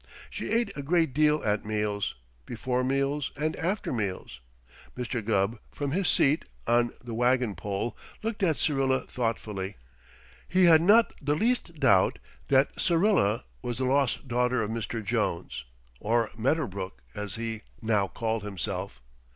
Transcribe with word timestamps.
She 0.31 0.49
ate 0.49 0.75
a 0.75 0.81
great 0.81 1.13
deal 1.13 1.43
at 1.45 1.63
meals, 1.63 2.15
before 2.47 2.83
meals, 2.83 3.31
and 3.37 3.55
after 3.57 3.93
meals. 3.93 4.39
Mr. 4.97 5.23
Gubb, 5.23 5.59
from 5.71 5.91
his 5.91 6.07
seat 6.07 6.43
on 6.65 6.91
the 7.03 7.13
wagon 7.13 7.53
pole, 7.53 7.95
looked 8.23 8.41
at 8.41 8.57
Syrilla 8.57 9.05
thoughtfully. 9.05 9.75
He 10.47 10.63
had 10.63 10.81
not 10.81 11.13
the 11.21 11.35
least 11.35 11.79
doubt 11.79 12.17
that 12.47 12.79
Syrilla 12.81 13.45
was 13.61 13.77
the 13.77 13.85
lost 13.85 14.27
daughter 14.27 14.63
of 14.63 14.71
Mr. 14.71 15.05
Jones 15.05 15.65
(or 15.99 16.31
Medderbrook 16.35 17.03
as 17.13 17.35
he 17.35 17.61
now 17.79 18.07
called 18.07 18.41
himself). 18.41 19.03